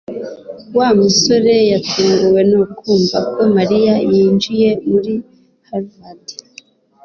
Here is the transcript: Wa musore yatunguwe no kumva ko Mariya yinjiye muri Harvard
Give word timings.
Wa 0.77 0.87
musore 0.99 1.55
yatunguwe 1.71 2.41
no 2.51 2.61
kumva 2.77 3.17
ko 3.31 3.39
Mariya 3.55 3.93
yinjiye 4.11 4.69
muri 4.89 5.13
Harvard 5.67 6.25